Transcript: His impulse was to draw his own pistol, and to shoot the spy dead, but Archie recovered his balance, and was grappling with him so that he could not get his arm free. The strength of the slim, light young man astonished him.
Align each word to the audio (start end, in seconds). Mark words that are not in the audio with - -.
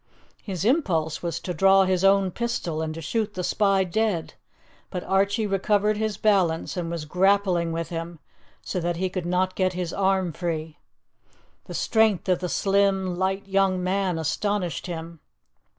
His 0.41 0.65
impulse 0.65 1.21
was 1.21 1.39
to 1.41 1.53
draw 1.53 1.83
his 1.85 2.03
own 2.03 2.31
pistol, 2.31 2.81
and 2.81 2.91
to 2.95 3.01
shoot 3.03 3.35
the 3.35 3.43
spy 3.43 3.83
dead, 3.83 4.33
but 4.89 5.03
Archie 5.03 5.45
recovered 5.45 5.95
his 5.95 6.17
balance, 6.17 6.75
and 6.75 6.89
was 6.89 7.05
grappling 7.05 7.71
with 7.71 7.89
him 7.89 8.17
so 8.63 8.79
that 8.79 8.97
he 8.97 9.11
could 9.11 9.27
not 9.27 9.53
get 9.53 9.73
his 9.73 9.93
arm 9.93 10.33
free. 10.33 10.79
The 11.65 11.75
strength 11.75 12.27
of 12.29 12.39
the 12.39 12.49
slim, 12.49 13.15
light 13.15 13.47
young 13.47 13.83
man 13.83 14.17
astonished 14.17 14.87
him. 14.87 15.19